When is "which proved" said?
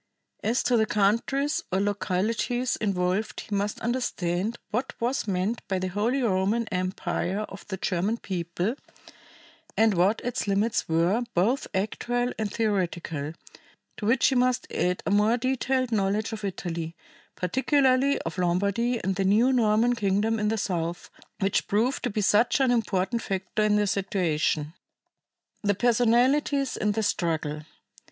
21.39-22.01